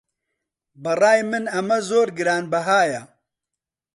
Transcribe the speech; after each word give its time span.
بەڕای 0.83 1.19
من 1.29 1.45
ئەمە 1.53 1.77
زۆر 1.89 2.07
گرانبەهایە. 2.17 3.01